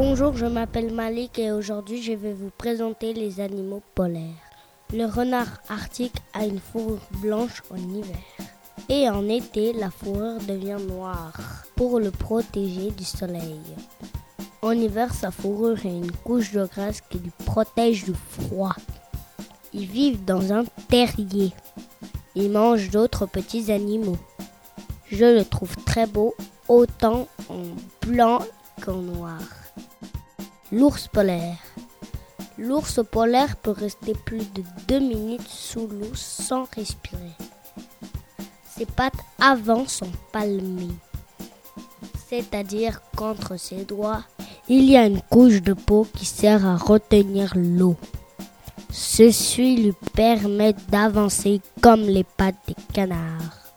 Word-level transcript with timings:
Bonjour, 0.00 0.36
je 0.36 0.46
m'appelle 0.46 0.94
Malik 0.94 1.40
et 1.40 1.50
aujourd'hui 1.50 2.00
je 2.00 2.12
vais 2.12 2.32
vous 2.32 2.52
présenter 2.56 3.12
les 3.12 3.40
animaux 3.40 3.82
polaires. 3.96 4.22
Le 4.94 5.06
renard 5.06 5.60
arctique 5.68 6.14
a 6.34 6.46
une 6.46 6.60
fourrure 6.60 7.02
blanche 7.20 7.64
en 7.68 7.76
hiver. 7.78 8.16
Et 8.88 9.10
en 9.10 9.28
été, 9.28 9.72
la 9.72 9.90
fourrure 9.90 10.38
devient 10.46 10.76
noire 10.88 11.32
pour 11.74 11.98
le 11.98 12.12
protéger 12.12 12.92
du 12.92 13.02
soleil. 13.02 13.58
En 14.62 14.70
hiver, 14.70 15.12
sa 15.12 15.32
fourrure 15.32 15.84
est 15.84 15.98
une 15.98 16.12
couche 16.12 16.52
de 16.52 16.64
graisse 16.64 17.00
qui 17.00 17.18
lui 17.18 17.32
protège 17.44 18.04
du 18.04 18.14
froid. 18.14 18.76
Ils 19.72 19.86
vivent 19.86 20.24
dans 20.24 20.52
un 20.52 20.62
terrier. 20.88 21.52
Ils 22.36 22.52
mangent 22.52 22.90
d'autres 22.90 23.26
petits 23.26 23.72
animaux. 23.72 24.18
Je 25.10 25.24
le 25.24 25.44
trouve 25.44 25.74
très 25.84 26.06
beau, 26.06 26.36
autant 26.68 27.26
en 27.48 27.64
blanc 28.06 28.38
qu'en 28.80 28.98
noir. 28.98 29.40
L'ours 30.70 31.08
polaire. 31.08 31.56
L'ours 32.58 33.00
polaire 33.10 33.56
peut 33.56 33.70
rester 33.70 34.12
plus 34.12 34.52
de 34.52 34.62
deux 34.86 34.98
minutes 34.98 35.48
sous 35.48 35.86
l'eau 35.86 36.14
sans 36.14 36.66
respirer. 36.76 37.32
Ses 38.76 38.84
pattes 38.84 39.24
avant 39.40 39.88
sont 39.88 40.12
palmées, 40.30 40.94
c'est-à-dire 42.28 43.00
qu'entre 43.16 43.56
ses 43.56 43.86
doigts, 43.86 44.24
il 44.68 44.84
y 44.84 44.98
a 44.98 45.06
une 45.06 45.22
couche 45.22 45.62
de 45.62 45.72
peau 45.72 46.06
qui 46.14 46.26
sert 46.26 46.66
à 46.66 46.76
retenir 46.76 47.54
l'eau. 47.56 47.96
Ceci 48.90 49.76
lui 49.76 49.94
permet 50.12 50.74
d'avancer 50.90 51.62
comme 51.80 52.02
les 52.02 52.24
pattes 52.24 52.56
des 52.66 52.76
canards. 52.92 53.72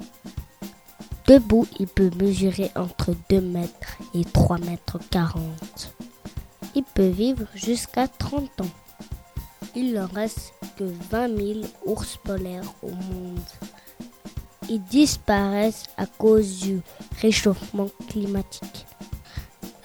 Debout, 1.25 1.67
il 1.79 1.87
peut 1.87 2.11
mesurer 2.19 2.69
entre 2.75 3.15
2 3.29 3.39
mètres 3.39 3.97
et 4.13 4.25
3 4.25 4.57
mètres 4.57 4.99
40. 5.09 5.41
Il 6.73 6.83
peut 6.83 7.07
vivre 7.07 7.45
jusqu'à 7.53 8.07
30 8.07 8.61
ans. 8.61 8.71
Il 9.75 9.93
ne 9.93 10.01
reste 10.01 10.53
que 10.77 10.83
20 10.83 11.37
000 11.37 11.59
ours 11.85 12.17
polaires 12.23 12.73
au 12.81 12.89
monde. 12.89 13.39
Ils 14.69 14.83
disparaissent 14.83 15.85
à 15.97 16.05
cause 16.05 16.59
du 16.59 16.79
réchauffement 17.21 17.89
climatique. 18.07 18.85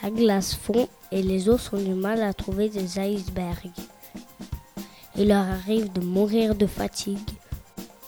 La 0.03 0.11
glace 0.11 0.55
fond 0.55 0.89
et 1.11 1.23
les 1.23 1.49
ours 1.49 1.73
ont 1.73 1.83
du 1.83 1.95
mal 1.95 2.23
à 2.23 2.33
trouver 2.33 2.69
des 2.69 3.01
icebergs. 3.01 3.73
Il 5.17 5.29
leur 5.29 5.45
arrive 5.45 5.93
de 5.93 6.01
mourir 6.01 6.55
de 6.55 6.67
fatigue 6.67 7.19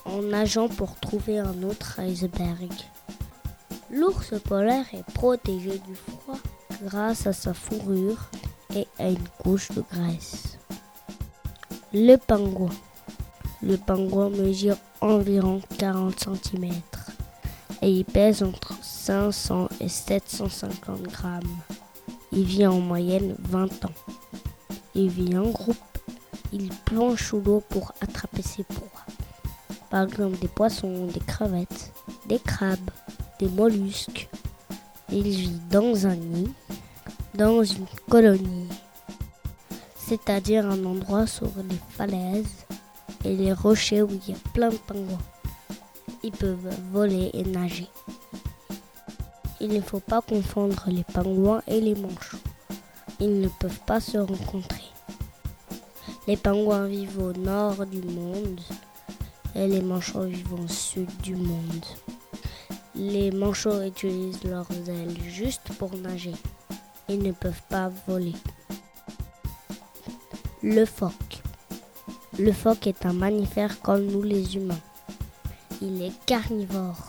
en 0.05 0.21
nageant 0.21 0.69
pour 0.69 0.95
trouver 1.01 1.39
un 1.39 1.63
autre 1.63 1.99
iceberg. 1.99 2.71
L'ours 3.91 4.33
polaire 4.45 4.85
est 4.93 5.11
protégé 5.13 5.79
du 5.79 5.95
froid 5.95 6.37
grâce 6.83 7.27
à 7.27 7.33
sa 7.33 7.53
fourrure 7.53 8.29
et 8.75 8.87
à 8.99 9.09
une 9.09 9.27
couche 9.39 9.69
de 9.71 9.81
graisse. 9.81 10.57
Le 11.93 12.15
pingouin. 12.17 12.69
Le 13.61 13.77
pingouin 13.77 14.29
mesure 14.29 14.77
environ 15.01 15.61
40 15.77 16.19
cm 16.19 16.71
et 17.81 17.89
il 17.89 18.05
pèse 18.05 18.43
entre 18.43 18.73
500 18.81 19.69
et 19.79 19.89
750 19.89 21.03
grammes. 21.03 21.57
Il 22.31 22.43
vit 22.43 22.67
en 22.67 22.79
moyenne 22.79 23.35
20 23.39 23.85
ans. 23.85 23.93
Il 24.95 25.09
vit 25.09 25.37
en 25.37 25.49
groupe. 25.49 25.77
Il 26.51 26.69
plonge 26.85 27.23
sous 27.23 27.41
l'eau 27.41 27.63
pour 27.69 27.93
attraper 28.01 28.41
ses 28.41 28.63
proies. 28.63 29.05
Par 29.89 30.03
exemple 30.03 30.37
des 30.39 30.47
poissons, 30.47 31.07
des 31.07 31.19
crevettes, 31.19 31.91
des 32.27 32.39
crabes, 32.39 32.91
des 33.39 33.47
mollusques. 33.47 34.29
Il 35.11 35.23
vit 35.23 35.59
dans 35.71 36.05
un 36.05 36.15
nid 36.15 36.51
dans 37.33 37.63
une 37.63 37.85
colonie, 38.09 38.58
c'est-à-dire 40.09 40.65
un 40.65 40.85
endroit 40.85 41.27
sur 41.27 41.51
les 41.69 41.77
falaises 41.91 42.65
et 43.23 43.35
les 43.35 43.53
rochers 43.53 44.01
où 44.01 44.09
il 44.09 44.31
y 44.31 44.35
a 44.35 44.39
plein 44.55 44.69
de 44.69 44.77
pingouins. 44.77 45.21
Ils 46.23 46.31
peuvent 46.31 46.75
voler 46.91 47.29
et 47.33 47.43
nager. 47.43 47.87
Il 49.61 49.71
ne 49.71 49.81
faut 49.81 49.99
pas 49.99 50.21
confondre 50.21 50.85
les 50.87 51.03
pingouins 51.03 51.61
et 51.67 51.79
les 51.79 51.93
manchots. 51.93 52.39
Ils 53.19 53.39
ne 53.39 53.49
peuvent 53.49 53.81
pas 53.85 53.99
se 53.99 54.17
rencontrer. 54.17 54.81
Les 56.25 56.37
pingouins 56.37 56.87
vivent 56.87 57.21
au 57.21 57.33
nord 57.33 57.85
du 57.85 58.01
monde 58.01 58.61
et 59.53 59.67
les 59.67 59.81
manchots 59.81 60.23
vivent 60.23 60.55
au 60.55 60.67
sud 60.67 61.09
du 61.21 61.35
monde. 61.35 61.85
Les 62.95 63.29
manchots 63.29 63.83
utilisent 63.83 64.43
leurs 64.43 64.71
ailes 64.87 65.21
juste 65.27 65.71
pour 65.77 65.95
nager. 65.95 66.33
Ils 67.07 67.21
ne 67.21 67.31
peuvent 67.31 67.61
pas 67.69 67.91
voler. 68.07 68.33
Le 70.61 70.83
phoque. 70.83 71.41
Le 72.37 72.51
phoque 72.51 72.87
est 72.87 73.05
un 73.05 73.13
mammifère 73.13 73.79
comme 73.79 74.05
nous 74.05 74.23
les 74.23 74.57
humains. 74.57 74.81
Il 75.81 76.01
est 76.01 76.11
carnivore. 76.25 77.07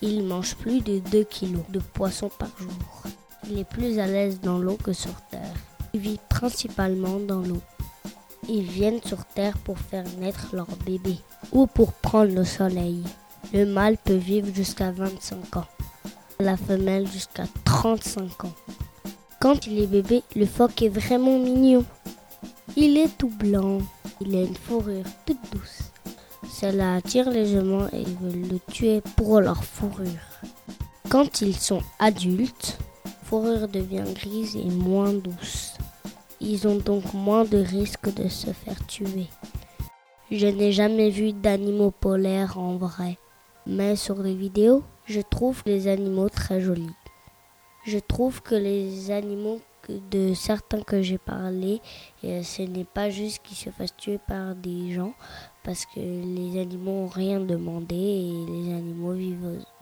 Il 0.00 0.22
mange 0.22 0.54
plus 0.54 0.80
de 0.80 1.00
2 1.00 1.24
kg 1.24 1.58
de 1.70 1.80
poisson 1.80 2.30
par 2.38 2.50
jour. 2.56 3.02
Il 3.50 3.58
est 3.58 3.68
plus 3.68 3.98
à 3.98 4.06
l'aise 4.06 4.40
dans 4.40 4.58
l'eau 4.58 4.76
que 4.76 4.92
sur 4.92 5.14
terre. 5.32 5.56
Il 5.92 6.00
vit 6.00 6.20
principalement 6.28 7.18
dans 7.18 7.40
l'eau. 7.40 7.60
Ils 8.48 8.62
viennent 8.62 9.02
sur 9.02 9.24
terre 9.24 9.58
pour 9.58 9.76
faire 9.76 10.04
naître 10.20 10.54
leur 10.54 10.68
bébé 10.86 11.18
ou 11.50 11.66
pour 11.66 11.94
prendre 11.94 12.32
le 12.32 12.44
soleil. 12.44 13.02
Le 13.52 13.66
mâle 13.66 13.96
peut 13.98 14.14
vivre 14.14 14.54
jusqu'à 14.54 14.92
25 14.92 15.56
ans, 15.56 15.66
la 16.38 16.56
femelle 16.56 17.08
jusqu'à 17.08 17.44
35 17.64 18.44
ans. 18.44 18.54
Quand 19.40 19.66
il 19.66 19.80
est 19.80 19.88
bébé, 19.88 20.22
le 20.36 20.46
phoque 20.46 20.80
est 20.82 20.88
vraiment 20.88 21.40
mignon. 21.40 21.84
Il 22.76 22.98
est 22.98 23.16
tout 23.16 23.30
blanc. 23.30 23.78
Il 24.20 24.34
a 24.34 24.42
une 24.42 24.56
fourrure 24.56 25.04
toute 25.26 25.38
douce. 25.52 25.92
Cela 26.50 26.96
attire 26.96 27.30
les 27.30 27.54
humains 27.54 27.88
et 27.92 28.00
ils 28.00 28.16
veulent 28.16 28.50
le 28.50 28.58
tuer 28.72 29.00
pour 29.16 29.40
leur 29.40 29.62
fourrure. 29.64 30.08
Quand 31.08 31.40
ils 31.40 31.56
sont 31.56 31.82
adultes, 32.00 32.78
fourrure 33.22 33.68
devient 33.68 34.12
grise 34.14 34.56
et 34.56 34.64
moins 34.64 35.12
douce. 35.12 35.74
Ils 36.40 36.66
ont 36.66 36.78
donc 36.78 37.14
moins 37.14 37.44
de 37.44 37.58
risques 37.58 38.12
de 38.12 38.28
se 38.28 38.52
faire 38.52 38.84
tuer. 38.88 39.28
Je 40.32 40.48
n'ai 40.48 40.72
jamais 40.72 41.10
vu 41.10 41.32
d'animaux 41.32 41.92
polaires 41.92 42.58
en 42.58 42.76
vrai, 42.76 43.18
mais 43.66 43.94
sur 43.94 44.20
les 44.20 44.34
vidéos, 44.34 44.82
je 45.06 45.20
trouve 45.20 45.62
les 45.64 45.86
animaux 45.86 46.28
très 46.28 46.60
jolis. 46.60 46.96
Je 47.86 47.98
trouve 47.98 48.42
que 48.42 48.56
les 48.56 49.12
animaux 49.12 49.60
de 49.88 50.34
certains 50.34 50.82
que 50.82 51.02
j'ai 51.02 51.18
parlé, 51.18 51.80
euh, 52.24 52.42
ce 52.42 52.62
n'est 52.62 52.84
pas 52.84 53.10
juste 53.10 53.42
qu'ils 53.42 53.56
se 53.56 53.70
fassent 53.70 53.96
tuer 53.96 54.18
par 54.18 54.54
des 54.54 54.92
gens, 54.92 55.14
parce 55.62 55.86
que 55.86 56.00
les 56.00 56.60
animaux 56.60 57.02
n'ont 57.02 57.08
rien 57.08 57.40
demandé 57.40 57.96
et 57.96 58.46
les 58.50 58.74
animaux 58.74 59.14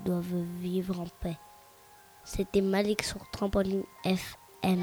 doivent 0.05 0.45
vivre 0.61 1.01
en 1.01 1.07
paix. 1.21 1.37
C'était 2.25 2.61
Malik 2.61 3.03
sur 3.03 3.19
Trampoline 3.31 3.83
FM. 4.05 4.83